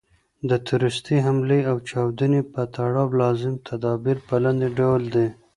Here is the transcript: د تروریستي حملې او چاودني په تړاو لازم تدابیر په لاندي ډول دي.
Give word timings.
د 0.49 0.51
تروریستي 0.67 1.17
حملې 1.25 1.61
او 1.69 1.77
چاودني 1.89 2.41
په 2.53 2.61
تړاو 2.75 3.07
لازم 3.21 3.53
تدابیر 3.69 4.17
په 4.27 4.35
لاندي 4.43 4.69
ډول 4.79 5.03
دي. 5.15 5.27